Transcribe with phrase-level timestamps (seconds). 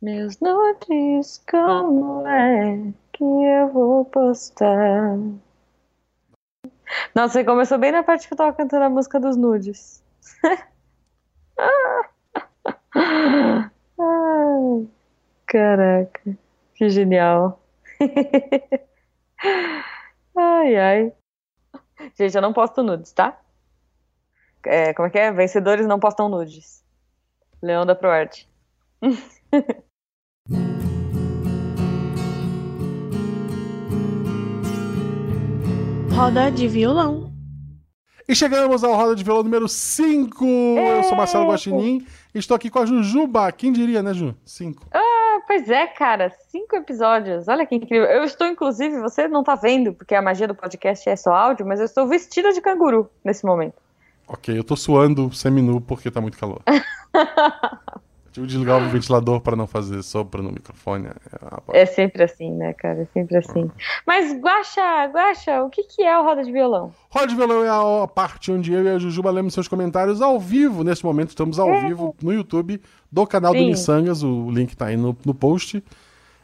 [0.00, 5.18] Meus nudes, como é que eu vou postar?
[7.12, 10.04] Nossa, você começou bem na parte que eu tava cantando a música dos nudes.
[15.46, 16.38] Caraca,
[16.74, 17.60] que genial.
[20.36, 21.12] Ai, ai.
[22.14, 23.40] Gente, eu não posto nudes, tá?
[24.64, 25.32] É, como é que é?
[25.32, 26.84] Vencedores não postam nudes.
[27.60, 28.48] Leão da Proarte.
[36.18, 37.32] Roda de violão.
[38.28, 40.44] E chegamos ao Roda de Violão número 5.
[40.44, 42.04] Eu sou Marcelo Guaxinim
[42.34, 43.52] e estou aqui com a Jujuba.
[43.52, 44.34] Quem diria, né, Ju?
[44.44, 44.88] 5.
[44.92, 46.32] Ah, pois é, cara.
[46.48, 47.46] Cinco episódios.
[47.46, 48.08] Olha que incrível.
[48.08, 51.64] Eu estou, inclusive, você não tá vendo, porque a magia do podcast é só áudio,
[51.64, 53.76] mas eu estou vestida de canguru nesse momento.
[54.26, 56.60] Ok, eu tô suando seminu porque tá muito calor.
[58.38, 61.08] Tive desligar o ventilador para não fazer sopro no microfone.
[61.72, 63.02] É sempre assim, né, cara?
[63.02, 63.70] É sempre assim.
[64.06, 66.92] Mas, Guaxa, Guaxa, o que, que é o Roda de Violão?
[67.10, 67.68] Roda de Violão é
[68.04, 70.84] a parte onde eu e a Jujuba lemos seus comentários ao vivo.
[70.84, 71.86] Nesse momento, estamos ao É.
[71.86, 73.66] vivo no YouTube do canal do Sim.
[73.66, 74.22] Missangas.
[74.22, 75.82] O link tá aí no, no post.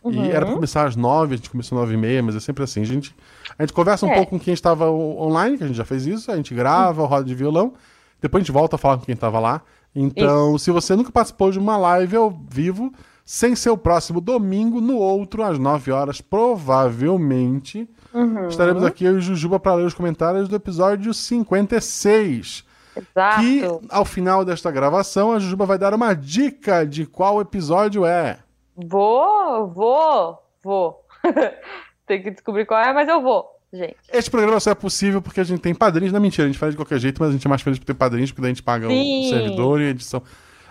[0.02, 0.24] Uhum.
[0.27, 2.40] E era pra começar às nove, a gente começou às nove e meia, mas é
[2.40, 2.83] sempre assim.
[2.83, 3.14] A gente,
[3.58, 4.14] a gente conversa um É.
[4.16, 6.30] pouco com quem estava online, que a gente já fez isso.
[6.30, 7.72] A gente grava o Roda de Violão.
[8.20, 9.62] Depois a gente volta a falar com quem estava lá.
[9.94, 12.92] Então, se você nunca participou de uma live ao vivo,
[13.24, 18.46] sem ser o próximo domingo, no outro, às 9 horas, provavelmente, Uhum.
[18.48, 22.64] estaremos aqui eu e Jujuba para ler os comentários do episódio 56.
[22.96, 23.40] Exato.
[23.40, 28.38] Que, ao final desta gravação, a Jujuba vai dar uma dica de qual episódio é.
[28.76, 31.00] Vou, vou, vou.
[32.06, 33.97] Tem que descobrir qual é, mas eu vou, gente.
[34.12, 36.12] Este programa só é possível porque a gente tem padrinhos.
[36.12, 37.84] Não, mentira, a gente faz de qualquer jeito, mas a gente é mais feliz por
[37.84, 39.27] ter padrinhos, porque daí a gente paga Sim.
[39.27, 40.22] o servidor e a edição.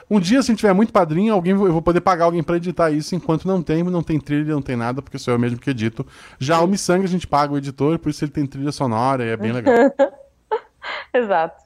[0.10, 2.58] Um dia, se a gente tiver muito padrinho, alguém, eu vou poder pagar alguém pra
[2.58, 5.58] editar isso, enquanto não tem, não tem trilha, não tem nada, porque sou eu mesmo
[5.58, 6.06] que edito.
[6.38, 9.30] Já o Missanga a gente paga o editor, por isso ele tem trilha sonora e
[9.30, 9.74] é bem legal.
[11.14, 11.64] Exato.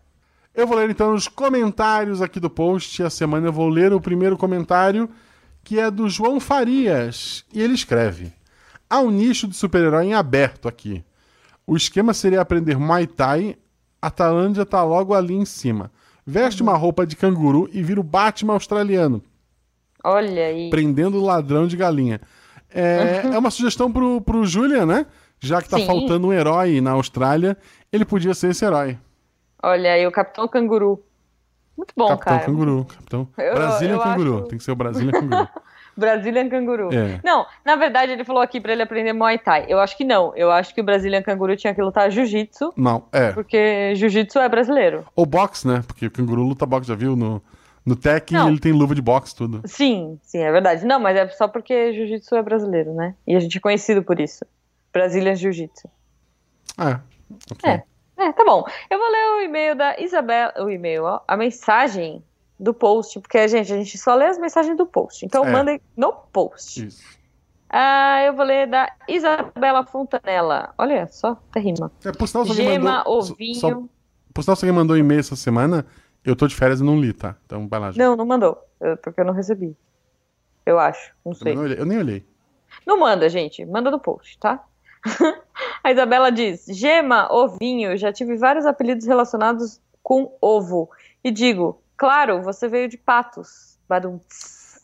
[0.57, 3.03] Eu vou ler então os comentários aqui do post.
[3.03, 5.07] A semana eu vou ler o primeiro comentário,
[5.63, 7.45] que é do João Farias.
[7.53, 8.33] E ele escreve:
[8.89, 11.03] Há um nicho de super-herói em aberto aqui.
[11.67, 13.57] O esquema seria aprender Muay Thai.
[14.01, 15.91] A Tailândia tá logo ali em cima.
[16.25, 19.21] Veste uma roupa de canguru e vira o Batman australiano,
[20.03, 20.69] Olha aí.
[20.69, 22.19] prendendo o ladrão de galinha.
[22.69, 25.05] É, é uma sugestão pro, pro Julian, né?
[25.39, 25.85] Já que tá Sim.
[25.85, 27.57] faltando um herói na Austrália,
[27.91, 28.97] ele podia ser esse herói.
[29.63, 31.01] Olha aí, o Capitão Canguru.
[31.77, 32.45] Muito bom, Capitão cara.
[32.45, 32.85] Canguru.
[32.85, 33.27] Capitão...
[33.37, 34.37] Eu- Brasília eu Canguru.
[34.39, 35.47] acho- Tem que ser o Brasília Canguru.
[35.97, 36.89] Brazilian Canguru.
[36.93, 37.19] É.
[37.23, 39.65] Não, na verdade ele falou aqui pra ele aprender Muay Thai.
[39.67, 40.35] Eu acho que não.
[40.35, 43.31] Eu acho que o Brazilian Canguru tinha que lutar Jiu-Jitsu, Não, é.
[43.31, 45.05] porque Jiu-Jitsu é brasileiro.
[45.15, 45.83] Ou boxe, né?
[45.87, 47.15] Porque o canguru luta boxe, já viu?
[47.15, 47.41] No,
[47.85, 49.61] no Tekken ele tem luva de boxe, tudo.
[49.65, 50.85] Sim, sim, é verdade.
[50.85, 53.15] Não, mas é só porque Jiu-Jitsu é brasileiro, né?
[53.25, 54.45] E a gente é conhecido por isso.
[54.93, 55.89] Brazilian Jiu-Jitsu.
[56.79, 56.99] É.
[57.51, 57.69] ok.
[57.71, 57.83] É.
[58.19, 58.63] É, tá bom.
[58.89, 60.51] Eu vou ler o e-mail da Isabela.
[60.59, 61.19] O e-mail, ó.
[61.27, 62.23] A mensagem
[62.59, 65.25] do post, porque, gente, a gente só lê as mensagens do post.
[65.25, 65.51] Então É.
[65.51, 66.85] mandem no post.
[66.87, 67.17] Isso.
[67.69, 70.73] Ah, eu vou ler da Isabela Fontanella.
[70.77, 71.91] Olha só, até rima.
[72.05, 73.55] É, por sinal, Gema, mandou, ovinho.
[73.55, 73.83] só-
[74.33, 75.85] por sinal, se alguém mandou um e-mail essa semana,
[76.23, 77.35] eu tô de férias e não li, tá?
[77.45, 77.99] Então vai lá, gente.
[77.99, 78.57] Não, não mandou.
[78.79, 79.75] eu- porque eu não recebi.
[80.65, 81.13] Eu acho.
[81.25, 81.55] Não Eu, sei.
[81.55, 82.25] não olhei- eu nem olhei.
[82.85, 83.65] Não manda, gente.
[83.65, 84.63] Manda no post, tá?
[85.83, 90.89] A Isabela diz: Gema, ovinho, já tive vários apelidos relacionados com ovo.
[91.23, 93.77] E digo, claro, você veio de patos.
[93.89, 94.19] Badum.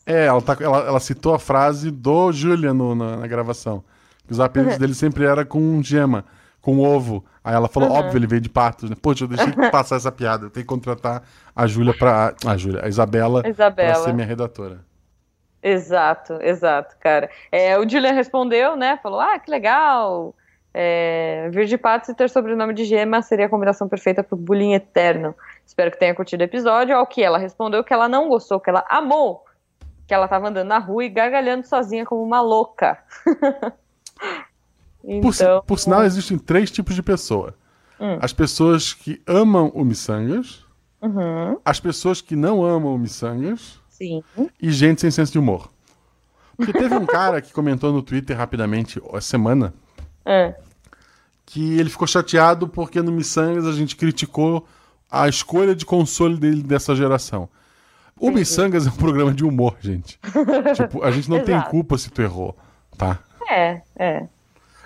[0.06, 3.82] É, ela, tá, ela, ela citou a frase do Julian no- na, na gravação.
[4.28, 6.24] Os apelidos dele sempre era com gema,
[6.60, 7.24] com ovo.
[7.42, 7.96] Aí ela falou, Uhum.
[7.96, 8.96] óbvio, ele veio de patos, né?
[9.00, 10.46] Poxa, eu deixei de passar essa piada.
[10.46, 11.22] Eu tenho que contratar
[11.54, 12.34] a Júlia pra.
[12.46, 13.94] A Júlia, a Isabela, pra Isabela.
[14.04, 14.80] ser minha redatora.
[15.62, 17.30] Exato, exato, cara.
[17.50, 18.98] É, o Julian respondeu, né?
[19.02, 20.34] Falou: Ah, que legal.
[20.76, 24.72] É, vir de patos e ter sobrenome de gema seria a combinação perfeita pro bullying
[24.74, 25.34] eterno.
[25.66, 26.96] Espero que tenha curtido o episódio.
[26.96, 29.44] Ao que ela respondeu que ela não gostou, que ela amou.
[30.06, 32.98] Que ela tava andando na rua e gargalhando sozinha como uma louca.
[35.02, 37.54] Por, então, por sinal, existem três tipos de pessoa:
[38.00, 38.18] Hum.
[38.22, 40.64] as pessoas que amam o Missangas,
[41.02, 44.22] uhum, as pessoas que não amam o Missangas sim.
[44.60, 45.70] e gente sem senso de humor.
[46.56, 49.74] Porque teve um cara que comentou no Twitter rapidamente, essa semana,
[50.24, 50.54] É.
[51.44, 54.66] que ele ficou chateado porque no Missangas a gente criticou
[55.10, 57.48] a escolha de console dele dessa geração.
[58.18, 60.18] O Missangas é um programa de humor, gente.
[60.74, 62.56] tipo, a gente não tem culpa se tu errou,
[62.96, 63.18] tá?
[63.48, 64.28] É, é.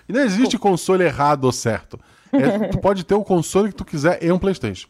[0.08, 2.00] E não existe console errado ou certo.
[2.32, 4.88] É, tu pode ter o console que tu quiser e um PlayStation.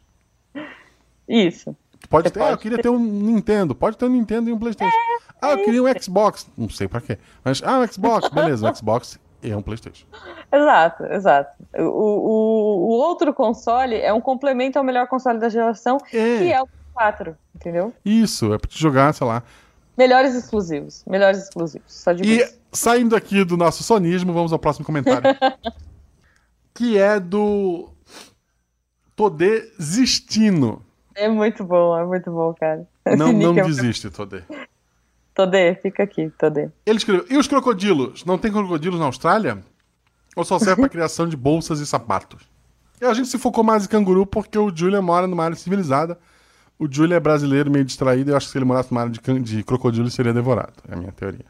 [1.29, 1.77] Isso.
[2.01, 3.75] Tu pode Você ter, ah, eu pode queria ter um Nintendo.
[3.75, 4.97] Pode ter um Nintendo e um PlayStation.
[5.43, 6.49] Ah, eu queria um Xbox.
[6.57, 7.19] Não sei pra quê.
[7.45, 8.29] Mas, ah, um Xbox.
[8.29, 10.07] Beleza, um Xbox é um PlayStation.
[10.53, 11.51] Exato, exato.
[11.77, 16.39] O, o, o outro console é um complemento ao melhor console da geração, É.
[16.39, 17.93] que é o 4, entendeu?
[18.05, 19.43] Isso, é pra te jogar, sei lá.
[19.97, 21.05] Melhores exclusivos.
[21.07, 21.93] Melhores exclusivos.
[21.93, 22.59] Só digo E isso.
[22.73, 25.29] saindo aqui do nosso sonismo, vamos ao próximo comentário.
[26.75, 27.89] que é do
[29.17, 30.85] Todê Zistino.
[31.15, 32.87] É muito bom, é muito bom, cara.
[33.17, 34.43] Não, não é- desiste, Todê.
[35.39, 36.69] Todê, fica aqui, Todê.
[36.85, 38.25] Ele escreveu: E os crocodilos?
[38.25, 39.59] Não tem crocodilos na Austrália?
[40.35, 42.43] Ou só serve para criação de bolsas e sapatos?
[43.01, 46.19] E a gente se focou mais em canguru porque o Julian mora numa área civilizada.
[46.77, 49.13] O Julian é brasileiro, meio distraído, e eu acho que se ele morasse numa área
[49.13, 50.73] de, de crocodilo, ele seria devorado.
[50.89, 51.45] É a minha teoria.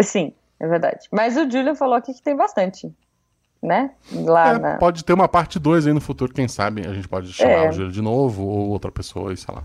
[0.00, 1.06] Sim, é verdade.
[1.12, 2.92] Mas o Julian falou aqui que tem bastante,
[3.62, 3.92] né?
[4.12, 4.76] Lá É, na...
[4.78, 6.84] Pode ter uma parte 2 aí no futuro, quem sabe?
[6.84, 7.68] A gente pode chamar É.
[7.68, 9.62] o Julian de novo, ou outra pessoa, e sei lá.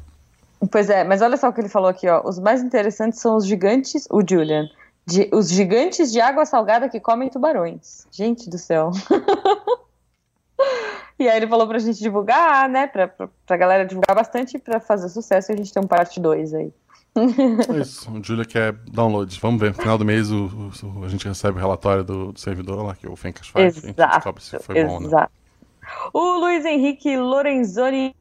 [0.71, 2.21] Pois é, mas olha só o que ele falou aqui, ó.
[2.25, 4.67] Os mais interessantes são os gigantes, o Julian.
[5.07, 8.05] de- os gigantes de água salgada que comem tubarões.
[8.11, 8.91] Gente do céu.
[11.17, 12.87] e aí ele falou pra gente divulgar, né?
[12.87, 15.51] Pra, pra, pra galera divulgar bastante e pra fazer sucesso.
[15.51, 16.71] E a gente tem um parte 2 aí.
[17.15, 19.37] É Isso, o Julia quer downloads.
[19.37, 20.45] Vamos ver, no final do mês o,
[20.83, 23.77] o- a gente recebe o relatório do, do servidor lá, que o Fencas faz.
[23.77, 24.15] A gente Exato.
[24.15, 25.01] descobre se foi bom.
[25.01, 25.31] Exato.
[26.13, 28.15] O Luiz Henrique Lorenzoni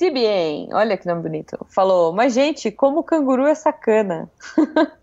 [0.00, 4.30] Sibien, olha que nome bonito, falou: Mas, gente, como o canguru é sacana.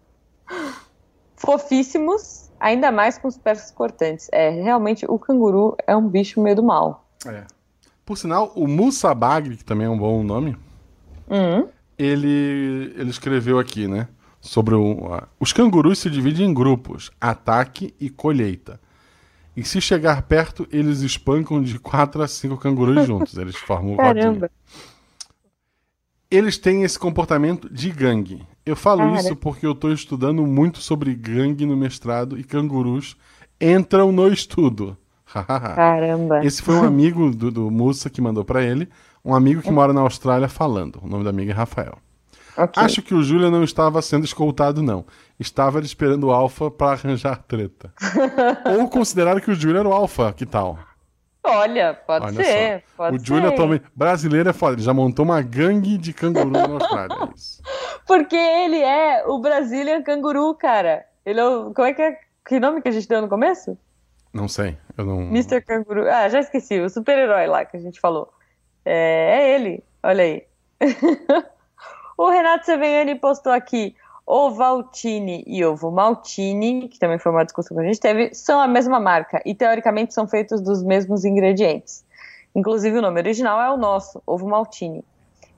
[1.38, 4.28] Fofíssimos, ainda mais com os pés cortantes.
[4.32, 7.08] É, realmente, o canguru é um bicho meio do mal.
[7.28, 7.44] É.
[8.04, 10.58] Por sinal, o Musa Bagri, que também é um bom nome,
[11.30, 11.68] Uhum.
[11.96, 14.08] ele, ele escreveu aqui, né?
[14.42, 18.80] Sobre o, os cangurus se dividem em grupos, ataque e colheita.
[19.58, 23.36] E se chegar perto, eles espancam de 4 a 5 cangurus juntos.
[23.36, 23.98] Eles formam.
[23.98, 24.52] Caramba.
[26.30, 28.46] Eles têm esse comportamento de gangue.
[28.64, 29.16] Eu falo Cara.
[29.16, 33.18] isso porque eu tô estudando muito sobre gangue no mestrado e cangurus
[33.60, 34.96] entram no estudo.
[35.26, 36.46] Caramba.
[36.46, 38.88] Esse foi um amigo do, do Mussa que mandou pra ele,
[39.26, 41.00] um amigo que mora na Austrália falando.
[41.02, 41.98] O nome do amigo é Rafael.
[42.58, 42.84] Ok.
[42.84, 45.06] Acho que o Júlia não estava sendo escoltado, não.
[45.40, 47.94] Estava esperando o Alpha pra arranjar treta.
[48.78, 50.80] Ou consideraram que o Júlia era o Alpha, que tal?
[51.44, 52.84] Olha, pode Olha ser.
[52.96, 53.86] Pode o Júlia atualmente.
[53.96, 57.16] Brasileiro é foda, ele já montou uma gangue de cangurus na Austrália.
[57.16, 57.28] é.
[58.06, 61.06] Porque ele é o Brazilian Canguru, cara.
[61.26, 61.74] Ele é o.
[61.74, 62.18] Como é que é?
[62.46, 63.78] Que nome que a gente deu no começo?
[64.34, 65.22] Não sei, eu não.
[65.24, 65.62] Mr.
[65.62, 66.10] Canguru.
[66.10, 66.80] Ah, já esqueci.
[66.80, 68.32] O super-herói lá que a gente falou.
[68.86, 69.84] É, é ele.
[70.04, 70.44] Olha aí.
[72.18, 73.96] o Renato Seveniani postou aqui.
[74.26, 78.68] Ovaltine e Ovo Maltine, que também foi uma discussão que a gente teve, são a
[78.68, 82.04] mesma marca e teoricamente são feitos dos mesmos ingredientes.
[82.54, 85.06] Inclusive o nome original é o nosso, Ovo Maltine.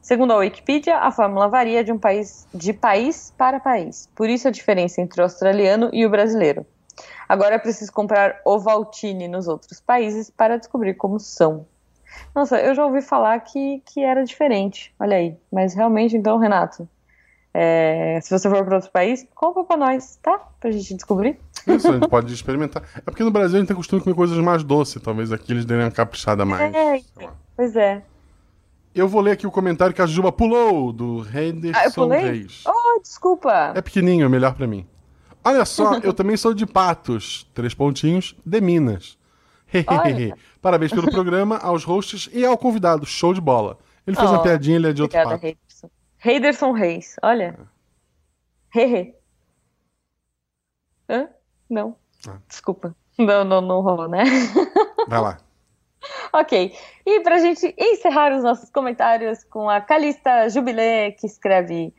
[0.02, 4.08] Segundo a Wikipedia, a fórmula varia de um país de país para país.
[4.16, 6.64] Por isso a diferença entre o australiano e o brasileiro.
[7.28, 11.66] Agora é preciso comprar Ovaltine nos outros países para descobrir como são.
[12.34, 14.94] Nossa, eu já ouvi falar que, que era diferente.
[15.00, 15.36] Olha aí.
[15.52, 16.88] Mas realmente, então, Renato,
[17.54, 20.40] é, se você for para outro país, compra para nós, tá?
[20.60, 21.40] Pra gente descobrir.
[21.68, 22.84] Isso, a gente pode experimentar.
[22.96, 25.02] É porque no Brasil a gente tem costume de comer coisas mais doces.
[25.02, 26.74] Talvez aqui eles deem uma caprichada a mais.
[26.74, 27.34] É, lá.
[27.56, 28.02] pois é.
[28.94, 32.22] Eu vou ler aqui o comentário que a Juba pulou, do Ah, eu Henderson pulei?
[32.22, 32.64] Reis.
[32.66, 33.72] Oh, desculpa.
[33.76, 34.88] É pequenininho, é melhor pra mim.
[35.44, 39.18] Olha só, eu também sou de Patos, três pontinhos, de Minas.
[40.62, 43.06] Parabéns pelo programa, aos hosts e ao convidado.
[43.06, 43.78] Show de bola.
[44.06, 45.46] Ele fez Oh, uma piadinha, ele é de outro Obrigada, pato.
[45.48, 45.90] Heiderson.
[46.26, 47.60] Heiderson Reis, olha.
[48.76, 49.14] Hehe.
[51.10, 51.28] Hã?
[51.70, 51.96] Não.
[52.28, 52.38] Ah.
[52.48, 52.96] Desculpa.
[53.18, 54.24] Não, não, não rolou, né?
[55.08, 55.38] Vai lá.
[56.34, 56.74] ok.
[57.06, 61.94] E pra gente encerrar os nossos comentários com a Calista Jubilé, que escreve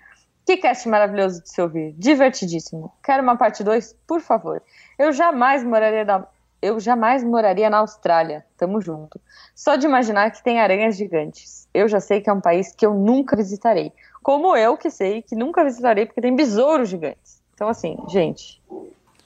[0.47, 1.93] Que cast maravilhoso de se ouvir.
[1.99, 2.93] Divertidíssimo.
[3.03, 4.62] Quero uma parte 2, por favor.
[4.99, 6.27] Eu jamais moraria na...
[6.62, 8.45] Eu jamais moraria na Austrália.
[8.57, 9.21] Tamo junto.
[9.55, 11.69] Só de imaginar que tem aranhas gigantes.
[11.73, 13.93] Eu já sei que é um país que eu nunca visitarei.
[14.23, 17.40] Como eu que sei que nunca visitarei porque tem besouros gigantes.
[17.55, 18.62] Então, assim, gente,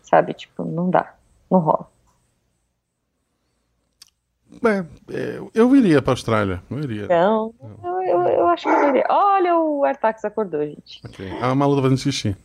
[0.02, 1.14] sabe, tipo, não dá.
[1.50, 1.88] Não rola.
[4.62, 6.62] É, eu iria pra Austrália.
[6.70, 7.04] Eu iria.
[7.04, 9.06] Então, eu, eu, eu acho que eu iria.
[9.08, 11.00] Olha, o Artax acordou, gente.
[11.04, 11.28] Ok.
[11.40, 12.36] A Malu tá fazendo xixi.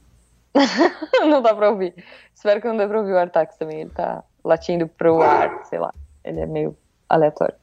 [1.22, 1.94] não dá pra ouvir.
[2.34, 3.82] Espero que não dê pra ouvir o Artax também.
[3.82, 5.94] Ele tá latindo pro ar, sei lá.
[6.24, 6.76] Ele é meio
[7.08, 7.56] aleatório.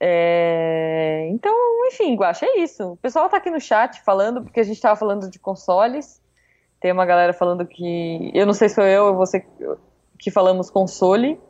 [0.00, 1.54] É, Então,
[1.86, 2.92] enfim, Guaxa, é isso.
[2.92, 6.20] O pessoal tá aqui no chat falando, porque a gente tava falando de consoles.
[6.80, 8.30] Tem uma galera falando que.
[8.34, 9.46] Eu não sei se sou eu ou você
[10.18, 11.40] que falamos console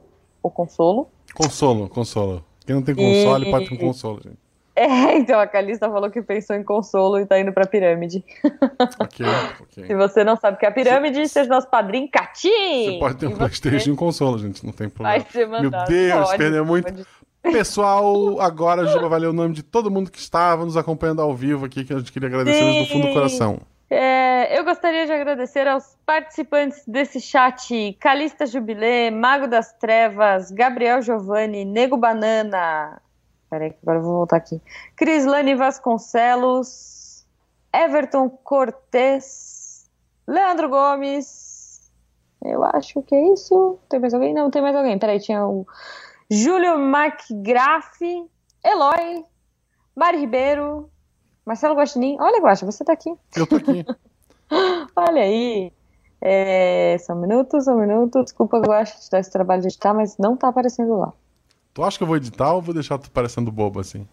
[0.42, 1.08] ou consolo.
[1.34, 2.44] Consolo, consolo.
[2.66, 4.38] Quem não tem console E- pode ter um consolo, gente.
[4.84, 8.24] É, então a Calista falou que pensou em consolo e tá indo pra pirâmide.
[8.98, 9.24] Ok,
[9.60, 9.86] ok.
[9.86, 12.48] Se você não sabe o que é a pirâmide, seja nosso padrinho Catim!
[12.48, 15.30] Você pode ter um Playstation e um console, gente, não tem Vai problema.
[15.30, 15.88] ser Meu mandado.
[15.88, 16.92] Deus, Pode, perdeu muito.
[16.92, 17.06] pode.
[17.42, 21.20] Pessoal, agora a Juba vai ler o nome de todo mundo que estava nos acompanhando
[21.20, 23.60] ao vivo aqui, que a gente queria agradecer do fundo do coração.
[23.90, 31.02] É, eu gostaria de agradecer aos participantes desse chat: Calista Jubilê, Mago das Trevas, Gabriel
[31.02, 33.00] Giovanni, Nego Banana.
[33.50, 34.60] Peraí, que agora eu vou voltar aqui.
[34.96, 37.24] Crislane Vasconcelos,
[37.72, 39.90] Everton Cortes,
[40.26, 41.90] Leandro Gomes.
[42.44, 43.78] Eu acho que é isso.
[43.88, 44.34] Tem mais alguém?
[44.34, 44.98] Não, tem mais alguém.
[44.98, 45.66] Peraí, tinha o
[46.30, 48.00] Júlio McGrath,
[48.64, 49.24] Eloy,
[49.94, 50.90] Mari Ribeiro,
[51.44, 52.16] Marcelo Guaxinim.
[52.20, 53.14] Olha, Guaxa, você tá aqui.
[53.36, 53.84] Eu tô aqui.
[54.96, 55.72] Olha aí.
[56.20, 58.22] É, só um minuto, só um minuto.
[58.22, 61.12] Desculpa, Guaxa, te dar esse trabalho de editar, mas não tá aparecendo lá.
[61.74, 64.06] Tu acha que eu vou editar ou vou deixar tu parecendo bobo assim?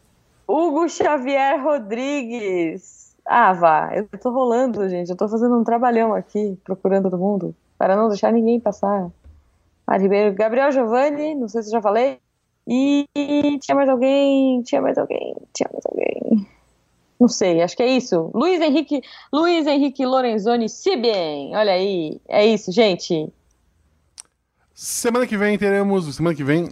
[0.48, 3.16] Hugo Xavier Rodrigues.
[3.24, 3.92] Ah, vá.
[3.96, 5.12] Eu tô rolando, gente.
[5.12, 9.12] Eu tô fazendo um trabalhão aqui, procurando todo mundo, para não deixar ninguém passar.
[9.88, 12.20] Mari Ribeiro, Gabriel Giovanni, não sei se eu já falei.
[12.68, 13.06] E
[13.62, 16.48] tinha mais alguém, tinha mais alguém, tinha mais alguém.
[17.20, 18.32] Não sei, acho que é isso.
[18.34, 21.56] Luiz Henrique, Luiz Henrique Lorenzoni Sibien.
[21.56, 23.32] Olha aí, é isso, gente.
[24.74, 26.16] Semana que vem teremos.
[26.16, 26.68] Semana que vem.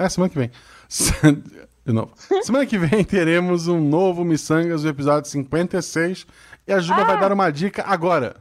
[0.00, 0.50] É, semana que vem.
[1.84, 2.12] De novo.
[2.42, 6.26] Semana que vem teremos um novo Missangas, o episódio 56.
[6.66, 7.04] E a Juba Ah!
[7.04, 8.36] vai dar uma dica agora.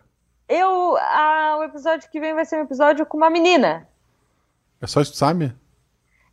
[0.48, 3.88] Eu, ah, o episódio que vem vai ser um episódio com uma menina.
[4.82, 5.54] É só isso, sabe?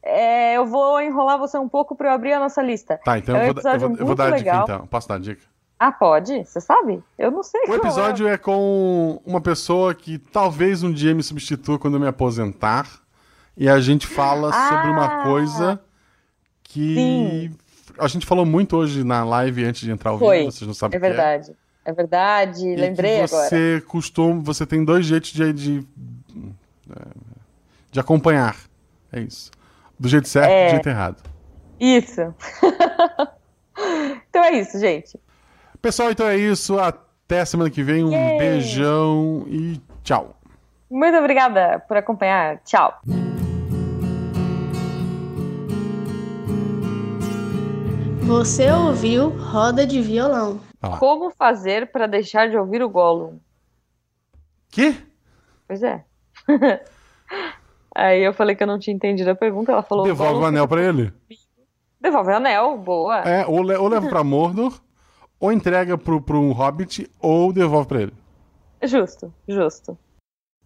[0.03, 3.01] É, eu vou enrolar você um pouco para eu abrir a nossa lista.
[3.05, 4.57] Tá, então É um eu, vou, dar- eu, vou, episódio eu vou dar a dica
[4.63, 4.87] então.
[4.87, 5.43] Posso dar a dica?
[5.79, 6.45] Ah, pode?
[6.45, 7.03] Você sabe?
[7.19, 7.61] Eu não sei.
[7.63, 7.81] O qual é.
[7.81, 12.87] episódio é com uma pessoa que talvez um dia me substitua quando eu me aposentar.
[13.57, 15.23] E a gente fala sobre uma Ah!
[15.25, 15.81] coisa
[16.63, 16.95] que.
[16.95, 17.57] Sim.
[17.99, 20.41] A gente falou muito hoje na live antes de entrar ao Foi.
[20.41, 21.11] vivo, vocês não sabem É o que é.
[21.11, 21.57] verdade.
[21.85, 25.87] É verdade, E lembrei que você costuma, você tem dois jeitos de, de,
[27.93, 28.57] de acompanhar.
[29.13, 29.51] É isso.
[29.99, 30.67] Do jeito certo e É.
[30.67, 31.17] do jeito errado.
[31.21, 31.37] agora.
[31.79, 32.35] Isso.
[34.29, 35.19] então é isso, gente.
[35.81, 36.79] Pessoal, então é isso.
[36.79, 38.05] Até semana que vem.
[38.05, 40.37] Um beijão e tchau.
[40.91, 42.59] Muito obrigada por acompanhar.
[42.65, 43.01] Tchau.
[48.27, 50.61] Você ouviu Roda de Violão.
[50.83, 50.99] Lá.
[50.99, 53.39] Como fazer para deixar de ouvir o Gollum?
[54.71, 54.95] Quê?
[55.67, 56.05] Pois é.
[57.95, 60.05] Aí eu falei que eu não tinha entendido a pergunta, ela falou.
[60.05, 61.13] Devolve Gollum o anel pra ele.
[62.01, 63.21] Devolve o anel, boa.
[63.21, 64.79] É, ou, le- ou leva pra Mordor,
[65.41, 68.13] ou entrega pro, pro um hobbit, ou devolve pra ele.
[68.83, 69.97] Justo, justo.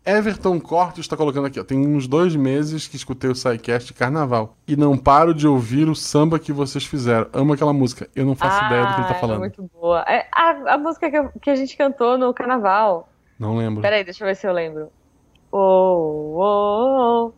[0.04, 1.64] Everton Cortes está colocando aqui, ó.
[1.64, 4.56] Tem uns dois meses que escutei o SciCast de carnaval.
[4.66, 7.28] E não paro de ouvir o samba que vocês fizeram.
[7.32, 8.08] Amo aquela música.
[8.16, 9.36] Eu não faço ideia do que ele tá Ah, falando.
[9.36, 10.00] É muito boa.
[10.08, 13.08] É, a, a música que, eu- que a gente cantou no carnaval.
[13.38, 13.82] Não lembro.
[13.82, 14.88] Peraí, deixa eu ver se eu lembro.
[15.52, 17.32] Oh, oh, oh,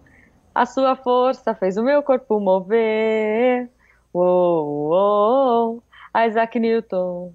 [0.55, 3.69] a sua força fez o meu corpo mover.
[4.15, 5.81] Oh, oh,
[6.15, 7.33] oh, Isaac Newton.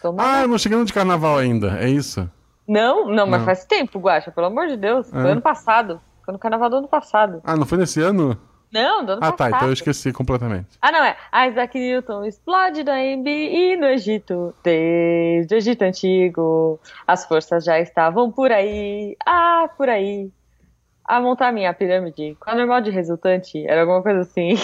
[0.00, 1.78] Toma Ah, eu não cheguei no de carnaval ainda.
[1.78, 2.28] É isso?
[2.66, 3.46] Não, não, mas Não.
[3.46, 5.10] faz tempo, Guaxa, pelo amor de Deus.
[5.10, 5.32] Foi É.
[5.32, 6.00] ano passado.
[6.24, 7.40] Foi no carnaval do ano passado.
[7.44, 8.38] Ah, não foi nesse ano?
[8.72, 9.36] Não, do ano Ah, tá.
[9.36, 9.56] passado.
[9.56, 10.78] Então eu esqueci completamente.
[10.80, 11.16] Ah, não, é.
[11.48, 14.54] Isaac Newton explode na Embi e no Egito.
[14.62, 19.14] Desde o Egito Antigo, as forças já estavam por aí.
[19.26, 20.30] Ah, por aí.
[21.04, 22.36] A montar minha pirâmide.
[22.40, 23.66] Com a normal de resultante.
[23.66, 24.54] Era alguma coisa assim.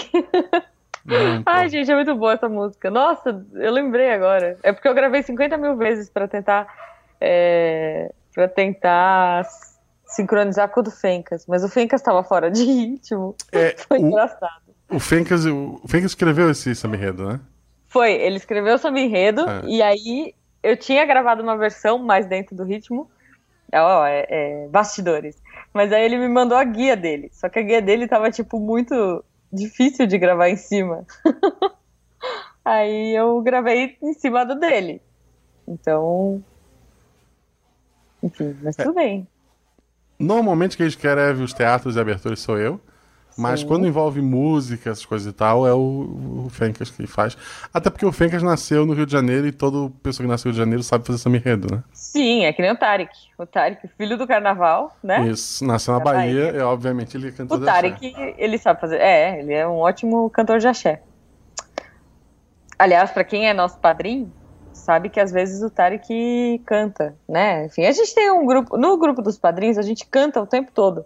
[1.05, 1.51] Não, pô.
[1.51, 2.89] Ai, gente, é muito boa essa música.
[2.89, 4.57] Nossa, eu lembrei agora.
[4.63, 6.65] É porque eu gravei 50 mil vezes pra tentar.
[7.21, 9.45] É, pra tentar
[10.05, 11.45] sincronizar com o do Fencas.
[11.47, 13.35] Mas o Fencas tava fora de ritmo.
[13.51, 14.61] É, Foi o, engraçado.
[14.89, 17.39] o, Fencas, o Fencas escreveu esse samba enredo, né?
[17.87, 19.61] Foi, ele escreveu o samba enredo É.
[19.65, 23.09] e aí eu tinha gravado uma versão mais dentro do ritmo.
[23.73, 25.35] Ó, é, é, bastidores.
[25.73, 27.29] Mas aí ele me mandou a guia dele.
[27.31, 29.23] Só que a guia dele tava, tipo, muito
[29.53, 31.05] difícil de gravar em cima.
[32.65, 35.01] aí eu gravei em cima do dele.
[35.67, 36.43] Então.
[38.21, 39.27] Enfim, mas tudo bem.
[40.19, 42.79] Normalmente quem escreve os teatros e aberturas sou eu.
[43.37, 43.67] Mas Sim.
[43.67, 47.37] quando envolve música, essas coisas e tal, é o, o Fencas que faz.
[47.73, 50.51] Até porque o Fencas nasceu no Rio de Janeiro e todo pessoa que nasceu no
[50.51, 51.81] Rio de Janeiro sabe fazer samba enredo, né?
[51.93, 53.13] Sim, é que nem o Tarek.
[53.37, 55.25] O Tarek, filho do carnaval, né?
[55.29, 56.59] Isso, nasceu na Da Bahia, Bahia.
[56.59, 58.97] e obviamente ele canta O Tarek, ele sabe fazer.
[58.99, 61.01] É, ele é um ótimo cantor de axé.
[62.77, 64.31] Aliás, pra quem é nosso padrinho,
[64.79, 67.65] sabe que às vezes o Tarek canta, né?
[67.65, 68.77] Enfim, a gente tem um grupo.
[68.77, 71.05] No grupo dos padrinhos, a gente canta o tempo todo.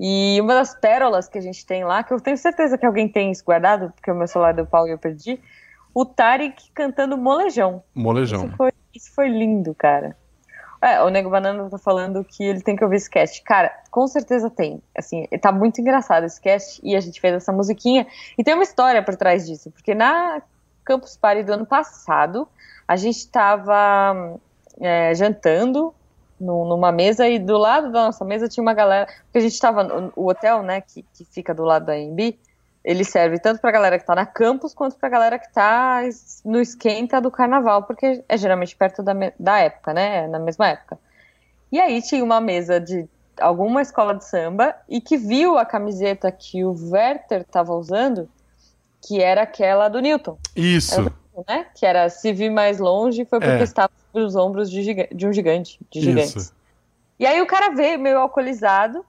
[0.00, 3.08] E uma das pérolas que a gente tem lá, que eu tenho certeza que alguém
[3.08, 5.40] tem isso guardado, porque o meu celular deu pau e eu perdi.
[5.92, 7.82] o Tarek cantando molejão.
[7.94, 8.46] Molejão.
[8.46, 10.16] Isso foi, isso foi lindo, cara.
[10.80, 13.42] É, o Nego Banana tá falando que ele tem que ouvir esse cast.
[13.42, 14.80] Cara, com certeza tem.
[14.96, 18.06] Assim, tá muito engraçado esse cast e a gente fez essa musiquinha.
[18.36, 20.40] E tem uma história por trás disso, porque na
[20.88, 22.48] Campus Party do ano passado,
[22.86, 24.38] a gente tava
[24.80, 25.94] é, jantando
[26.40, 29.06] numa mesa e do lado da nossa mesa tinha uma galera.
[29.24, 29.82] Porque a gente tava.
[29.84, 32.38] no- O hotel, né, que, que fica do lado da AMB,
[32.84, 36.40] ele serve tanto pra galera que tá na campus quanto pra galera que tá es-
[36.44, 40.26] no esquenta do carnaval, porque é geralmente perto da, da época, né?
[40.28, 40.98] Na mesma época.
[41.70, 43.06] E aí tinha uma mesa de
[43.40, 48.28] alguma escola de samba e que viu a camiseta que o Werther tava usando,
[49.06, 51.02] que era aquela do Newton Isso.
[51.48, 51.66] né?
[51.74, 53.62] Que era se vir mais longe foi porque É.
[53.62, 56.34] estava sobre os ombros de, giga- de um gigante, de gigantes.
[56.36, 56.52] Isso.
[57.18, 59.04] E aí o cara veio meio alcoolizado.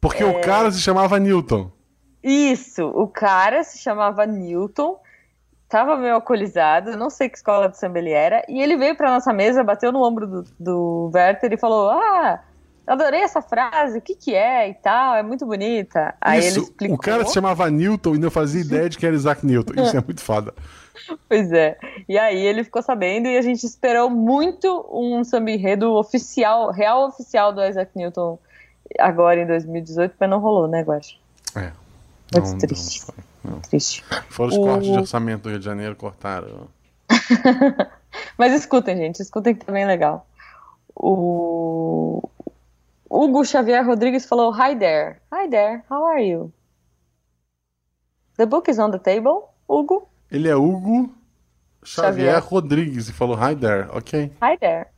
[0.00, 0.26] Porque É.
[0.26, 1.70] o cara se chamava Newton.
[2.22, 4.98] Isso, o cara se chamava Newton,
[5.68, 9.10] tava meio alcoolizado, não sei que escola de samba ele era, e ele veio pra
[9.10, 12.42] nossa mesa, bateu no ombro do, do Werther e falou: Ah,
[12.86, 16.14] adorei essa frase, o que que é e tal, é muito bonita.
[16.20, 16.58] Aí Isso.
[16.58, 16.96] ele explicou.
[16.96, 19.80] O cara se chamava Newton e não fazia ideia de que era Isaac Newton.
[19.82, 20.52] Isso é muito foda.
[21.28, 21.76] Pois é.
[22.08, 27.08] E aí ele ficou sabendo e a gente esperou muito um samba enredo oficial, real
[27.08, 28.38] oficial do Isaac Newton
[29.00, 31.16] agora em 2018, mas não rolou, né, Guaxa?
[31.56, 31.72] É.
[32.32, 33.02] Muito Não- triste.
[33.42, 33.60] não não.
[33.60, 34.04] Triste.
[34.30, 36.68] Fora os O- cortes de orçamento do Rio de Janeiro, cortaram.
[38.38, 40.24] Mas escutem, gente, escutem que também é legal.
[40.94, 42.22] O
[43.14, 45.20] Hugo Xavier Rodrigues falou: Hi there.
[45.32, 46.52] Hi there, how are you?
[48.36, 50.08] The book is on the table, Hugo.
[50.32, 51.14] Ele é Hugo
[51.86, 52.38] Xavier, Xavier.
[52.40, 54.32] Rodrigues e falou Hi there, ok.
[54.42, 54.88] Hi there.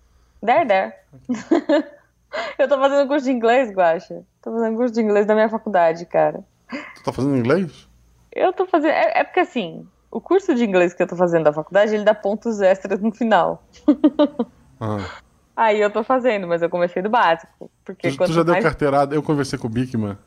[0.43, 0.95] There, there.
[2.59, 4.25] Eu tô fazendo curso de inglês, Guaxa.
[4.41, 6.43] Tô fazendo curso de inglês da minha faculdade, cara.
[6.95, 7.87] Tu tá fazendo inglês?
[8.33, 8.93] Eu tô fazendo.
[8.93, 12.05] É, é porque assim, o curso de inglês que eu tô fazendo da faculdade, ele
[12.05, 13.63] dá pontos extras no final.
[14.81, 15.21] Ah.
[15.57, 17.71] Aí eu tô fazendo, mas eu comecei do básico.
[17.85, 18.63] Porque Tu, tu já deu mais...
[18.65, 19.15] carteirada?
[19.15, 20.19] Eu conversei com o Bigman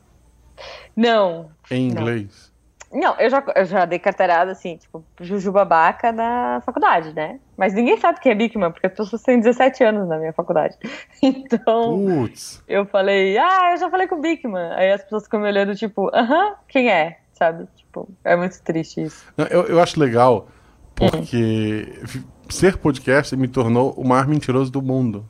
[0.96, 2.02] Não, em Não.
[2.02, 2.50] inglês.
[2.92, 7.38] não, eu já, eu já dei carteirada, assim, tipo, Juju Babaca na faculdade, né?
[7.56, 10.76] Mas ninguém sabe quem é Bigman, porque as pessoas têm 17 anos na minha faculdade.
[11.22, 12.62] Então, Putz.
[12.66, 14.72] eu falei, ah, eu já falei com o Bigman.
[14.72, 17.18] Aí as pessoas ficam me olhando, tipo, aham, quem é?
[17.34, 17.68] Sabe?
[17.76, 19.24] Tipo, é muito triste isso.
[19.36, 20.48] Não, Eu, eu acho legal
[20.94, 25.24] porque vi- ser podcaster me tornou o maior mentiroso do mundo.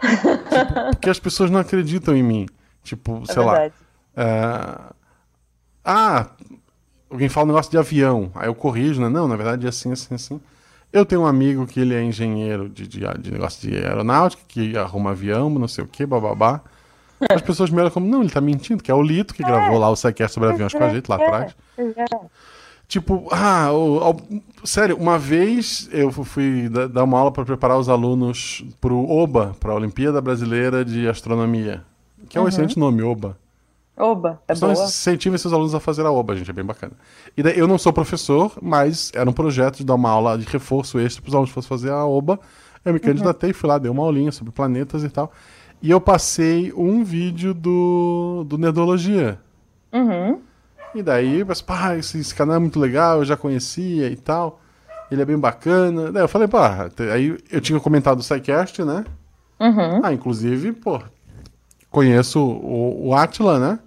[0.00, 2.46] Tipo, porque as pessoas não acreditam em mim.
[2.82, 3.52] Tipo, É sei lá.
[3.52, 3.74] verdade.
[4.16, 4.80] é,
[5.84, 6.26] Ah,
[7.10, 8.30] alguém fala um negócio de avião.
[8.34, 9.08] Aí eu corrijo, né?
[9.08, 10.40] Não, na verdade é assim, assim, assim.
[10.92, 14.76] Eu tenho um amigo que ele é engenheiro de, de, de negócio de aeronáutica, que
[14.76, 16.60] arruma avião, não sei o que, bababá.
[17.32, 19.78] As pessoas me olham como, não, ele tá mentindo, que é o Lito que gravou
[19.78, 21.56] lá o Sequer sobre aviões com a gente lá É, atrás.
[22.94, 24.16] Tipo, ah, o- o-
[24.64, 29.52] sério, uma vez eu fui da- dar uma aula para preparar os alunos pro OBA,
[29.58, 31.82] para a Olimpíada Brasileira de Astronomia,
[32.28, 33.36] que é um excelente nome, OBA.
[33.96, 34.84] Oba, é Então, boa.
[34.86, 36.92] incentivem seus alunos a fazer a OBA, gente, é bem bacana.
[37.36, 40.44] E daí, eu não sou professor, mas era um projeto de dar uma aula de
[40.46, 42.38] reforço extra para os alunos que fossem fazer a OBA.
[42.84, 45.32] Eu me candidatei, fui lá, dei uma aulinha sobre planetas e tal.
[45.82, 49.40] E eu passei um vídeo do, do Nerdologia.
[49.92, 50.38] Uhum.
[50.94, 54.60] E daí, pensei, pá, esse, esse canal é muito legal, eu já conhecia e tal.
[55.10, 56.10] Ele é bem bacana.
[56.12, 59.04] Daí eu falei, pá, aí eu tinha comentado o SciCast, né?
[59.60, 60.00] Uhum.
[60.04, 61.00] Ah, inclusive, pô,
[61.90, 63.78] conheço o, o Atila, né?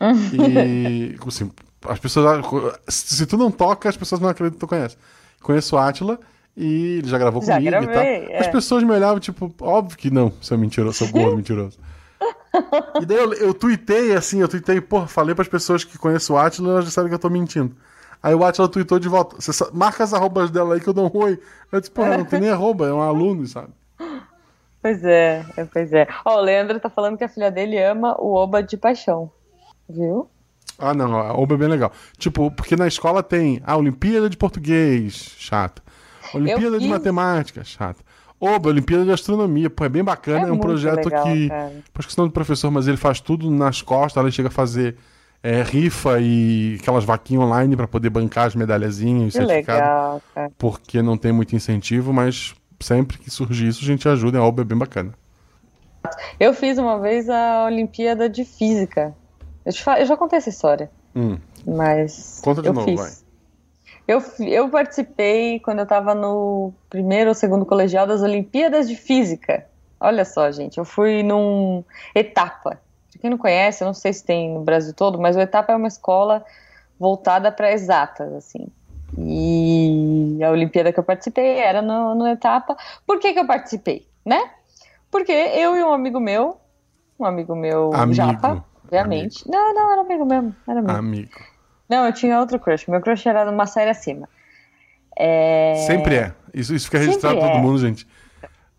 [0.00, 0.46] Uhum.
[0.48, 1.50] E, assim,
[1.88, 2.44] as pessoas.
[2.88, 4.96] Se tu não toca, as pessoas não acreditam que tu conhece.
[5.42, 6.18] Conheço o Atila
[6.56, 8.02] e ele já gravou Já comigo e gravei, tal.
[8.02, 8.38] é.
[8.38, 11.78] As pessoas me olhavam, tipo, óbvio que não, seu mentiroso, seu gordo mentiroso.
[13.02, 16.38] E daí eu, eu tuitei assim, eu tuitei, pô, falei pras pessoas que conhecem o
[16.38, 17.74] Atila e elas já sabem que eu tô mentindo.
[18.22, 19.36] Aí o Atila tweetou de volta.
[19.40, 21.38] Você marca as arrobas dela aí que eu dou um oi.
[21.70, 23.68] Eu disse, pô, não tem nem arroba, é um aluno, sabe?
[24.80, 26.06] Pois é, é, pois é.
[26.26, 29.30] Ó, o Leandro tá falando que a filha dele ama o Oba de paixão.
[29.88, 30.28] Viu?
[30.78, 31.90] Ah, não, a OBA é bem legal.
[32.18, 35.82] Tipo, porque na escola tem a Olimpíada de Português, chato.
[36.34, 37.64] Olimpíada de fiz- Matemática,
[38.44, 41.48] OBA, Olimpíada de Astronomia, pô, é bem bacana, é, um muito projeto legal, que.
[41.48, 41.72] cara.
[41.98, 44.96] Acho que nome do professor, mas ele faz tudo nas costas, ele chega a fazer
[45.42, 50.22] é, rifa e aquelas vaquinhas online pra poder bancar as medalhazinhas e Que certificado, legal,
[50.34, 50.50] cara.
[50.58, 54.62] porque não tem muito incentivo, mas sempre que surgir isso, a gente ajuda, a OBA
[54.62, 55.12] é bem bacana.
[56.38, 59.14] Eu fiz uma vez a Olimpíada de Física.
[59.64, 62.40] Eu, te fa- eu já contei essa história, Hum, mas.
[62.42, 63.00] Conta de eu novo, fiz.
[63.00, 63.10] vai.
[64.06, 69.66] Eu, eu participei quando eu tava no primeiro ou segundo colegial das Olimpíadas de Física.
[69.98, 71.82] Olha só, gente, eu fui num
[72.14, 72.80] Etapa.
[73.10, 75.72] Pra quem não conhece, eu não sei se tem no Brasil todo, mas o Etapa
[75.72, 76.44] é uma escola
[76.98, 78.66] voltada para exatas, assim.
[79.18, 82.76] E a Olimpíada que eu participei era no, no etapa.
[83.06, 84.50] Por que, que eu participei, né?
[85.10, 86.58] Porque eu e um amigo meu,
[87.18, 88.14] um amigo meu Amigo.
[88.14, 89.48] japa, obviamente.
[89.48, 90.54] Não, não, era amigo mesmo.
[90.66, 90.98] Era amigo.
[90.98, 91.53] Amigo.
[91.88, 92.88] Não, eu tinha outro crush.
[92.88, 94.28] Meu crush era numa série acima.
[95.16, 95.74] É...
[95.86, 96.32] Sempre é.
[96.52, 97.66] Isso, isso fica registrado Sempre pra todo é.
[97.66, 98.06] mundo, gente.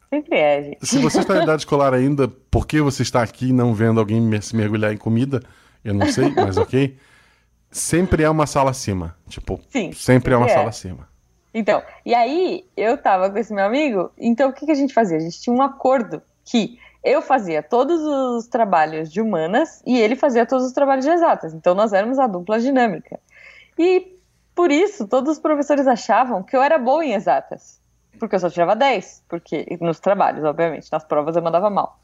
[0.10, 0.86] Sempre é, gente.
[0.86, 4.42] Se você está em idade escolar ainda, por que você está aqui não vendo alguém
[4.42, 5.42] se mergulhar em comida?
[5.84, 6.98] Eu não sei, mas ok.
[7.72, 9.16] Sempre é uma sala acima.
[9.28, 10.58] Tipo, Sim, sempre é uma sempre é.
[10.58, 11.16] sala acima.
[11.54, 14.94] Então, e aí eu tava com esse meu amigo, então o que, que a gente
[14.94, 15.16] fazia?
[15.16, 20.16] A gente tinha um acordo que eu fazia todos os trabalhos de humanas e ele
[20.16, 21.54] fazia todos os trabalhos de exatas.
[21.54, 23.20] Então nós éramos a dupla dinâmica.
[23.78, 24.18] E
[24.56, 27.80] por isso todos os professores achavam que eu era boa em exatas.
[28.20, 32.00] Porque eu só tirava 10, porque nos trabalhos, obviamente, nas provas eu mandava mal.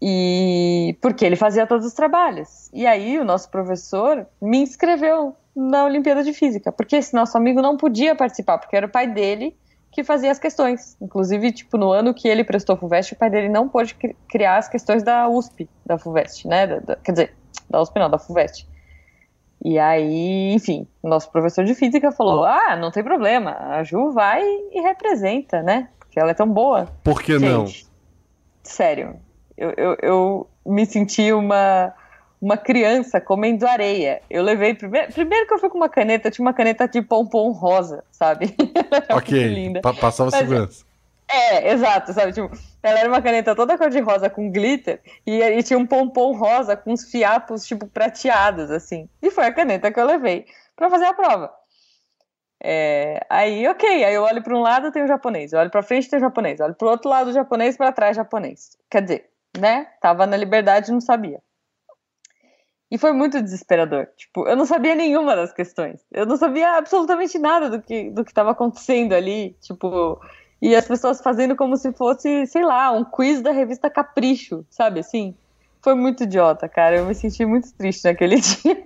[0.00, 2.70] E porque ele fazia todos os trabalhos.
[2.72, 7.60] E aí o nosso professor me inscreveu na Olimpíada de Física, porque esse nosso amigo
[7.60, 9.56] não podia participar, porque era o pai dele
[9.96, 10.94] que fazia as questões.
[11.00, 14.58] Inclusive, tipo, no ano que ele prestou FUVEST, o pai dele não pôde cri- criar
[14.58, 16.66] as questões da USP, da FUVEST, né?
[16.66, 17.34] Da- da- quer dizer,
[17.70, 18.68] da USP não, da FUVEST.
[19.64, 24.42] E aí, enfim, nosso professor de física falou: ah, não tem problema, a Ju vai
[24.44, 25.88] e representa, né?
[25.98, 26.86] Porque ela é tão boa.
[27.02, 27.66] Por que não?
[27.66, 27.86] Gente,
[28.62, 29.16] sério,
[29.56, 31.92] eu, eu, eu me senti uma,
[32.46, 34.22] uma criança comendo areia.
[34.30, 37.50] Eu levei primeiro, primeiro que eu fui com uma caneta, tinha uma caneta de pompom
[37.50, 38.54] rosa, sabe?
[39.10, 39.80] Ok, linda.
[39.80, 40.84] pa- passava Mas- segurança.
[41.28, 42.32] É, exato, sabe?
[42.32, 45.84] Tipo, ela era uma caneta toda cor de rosa com glitter e, e tinha um
[45.84, 49.08] pompom rosa com uns fiapos, tipo, prateados, assim.
[49.20, 51.52] E foi a caneta que eu levei pra fazer a prova.
[52.62, 55.82] É, aí, ok, aí eu olho para um lado, tem o japonês, eu olho para
[55.82, 58.78] frente, tem o japonês, eu olho para o outro lado, o japonês, para trás, japonês.
[58.88, 59.28] Quer dizer,
[59.58, 59.88] né?
[60.00, 61.40] Tava na liberdade não sabia.
[62.96, 64.06] E foi muito desesperador.
[64.16, 66.00] Tipo, eu não sabia nenhuma das questões.
[66.10, 69.54] Eu não sabia absolutamente nada do que do que estava acontecendo ali.
[69.60, 70.18] Tipo,
[70.62, 75.00] e as pessoas fazendo como se fosse, sei lá, um quiz da revista Capricho, sabe
[75.00, 75.36] assim?
[75.82, 76.96] Foi muito idiota, cara.
[76.96, 78.82] Eu me senti muito triste naquele dia.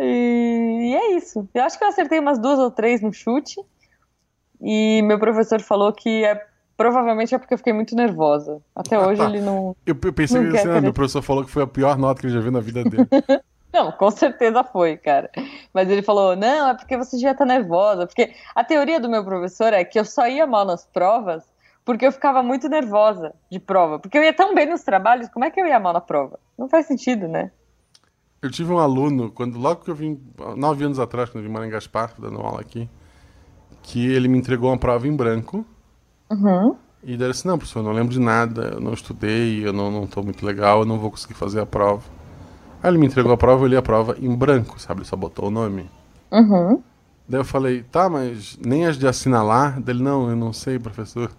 [0.00, 1.46] e, e é isso.
[1.52, 3.60] Eu acho que eu acertei umas duas ou três no chute.
[4.62, 6.42] E meu professor falou que é,
[6.76, 8.60] provavelmente é porque eu fiquei muito nervosa.
[8.74, 9.28] Até Ah, hoje tá.
[9.28, 9.76] ele não.
[9.86, 12.20] Eu, eu pensei Não que assim, ah, meu professor falou que foi a pior nota
[12.20, 13.06] que ele já viu na vida dele.
[13.72, 15.30] Não, com certeza foi, cara.
[15.72, 18.06] Mas ele falou: não, é porque você devia estar nervosa.
[18.06, 21.42] Porque a teoria do meu professor é que eu só ia mal nas provas
[21.84, 23.98] porque eu ficava muito nervosa de prova.
[23.98, 26.38] Porque eu ia tão bem nos trabalhos, como é que eu ia mal na prova?
[26.56, 27.50] Não faz sentido, né?
[28.40, 30.20] Eu tive um aluno, quando logo que eu vim,
[30.56, 32.88] nove anos atrás, quando eu vim morar em Gaspar, dando aula aqui,
[33.82, 35.64] que ele me entregou uma prova em branco.
[36.32, 36.76] Uhum.
[37.02, 39.72] E daí ele disse, não, professor, eu não lembro de nada, eu não estudei, eu
[39.72, 42.02] não, não tô muito legal, eu não vou conseguir fazer a prova.
[42.82, 45.00] Aí ele me entregou a prova, eu li a prova em branco, sabe?
[45.00, 45.90] Ele só botou o nome.
[46.30, 46.82] Uhum.
[47.28, 49.80] Daí eu falei, tá, mas nem as de assinalar?
[49.80, 51.30] Dele, não, eu não sei, professor.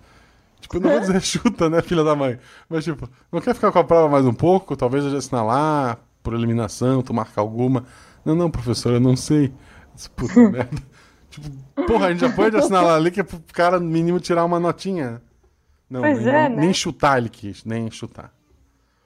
[0.59, 2.37] Tipo, eu não vou dizer chuta, né, filha da mãe?
[2.69, 4.75] Mas, tipo, não quer ficar com a prova mais um pouco?
[4.75, 7.85] Talvez a de assinalar, por eliminação, tu marca alguma.
[8.23, 9.45] Não, não, professor, eu não sei.
[9.45, 9.51] Eu
[9.95, 10.92] disse, Puta merda.
[11.33, 11.49] Tipo,
[11.87, 15.21] porra, a gente já pode assinalar ali que é pro cara mínimo tirar uma notinha.
[15.89, 16.55] Não, Pois nem, é, né?
[16.55, 18.31] nem chutar ele quis, nem chutar.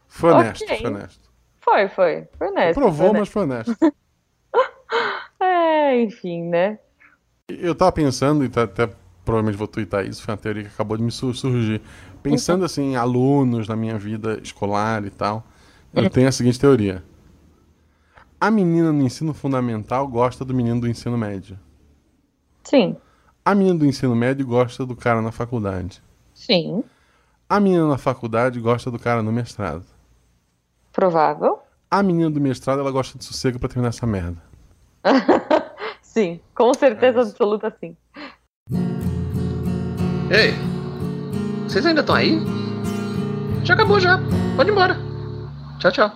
[0.08, 0.78] Foi honesto, Ok.
[0.78, 1.30] foi honesto.
[1.62, 2.28] Foi, foi.
[2.38, 2.80] Foi honesto.
[2.80, 3.76] Provou, mas foi honesto.
[5.40, 6.80] É, enfim, né?
[7.48, 8.90] Eu tava pensando, e tá- até
[9.24, 11.82] provavelmente vou twittar isso, foi uma teoria que acabou de me sur- surgir.
[12.24, 15.46] Pensando assim em alunos na minha vida escolar e tal,
[15.94, 17.04] eu tenho a seguinte teoria.
[18.40, 21.58] A menina no ensino fundamental gosta do menino do ensino médio.
[22.68, 22.98] Sim.
[23.46, 26.04] A menina do ensino médio gosta do cara na faculdade.
[26.34, 26.84] Sim.
[27.48, 29.86] A menina na faculdade gosta do cara no mestrado.
[30.92, 31.60] Provável.
[31.90, 34.42] A menina do mestrado, ela gosta de sossego pra terminar essa merda.
[36.02, 36.42] Sim.
[36.54, 37.96] Com certeza É absoluta, sim.
[40.30, 40.54] Ei,
[41.64, 42.38] vocês ainda estão aí?
[43.64, 44.20] Já acabou já.
[44.58, 44.98] Pode ir embora.
[45.80, 46.12] Tchau, tchau.